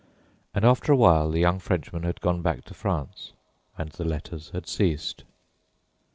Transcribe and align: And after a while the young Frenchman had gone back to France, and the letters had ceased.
And 0.55 0.65
after 0.65 0.91
a 0.91 0.95
while 0.97 1.29
the 1.29 1.39
young 1.41 1.59
Frenchman 1.59 2.01
had 2.01 2.21
gone 2.21 2.41
back 2.41 2.65
to 2.65 2.73
France, 2.73 3.33
and 3.77 3.91
the 3.91 4.03
letters 4.03 4.49
had 4.49 4.65
ceased. 4.67 5.25